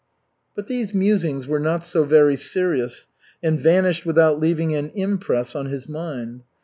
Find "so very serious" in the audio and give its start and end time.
1.85-3.07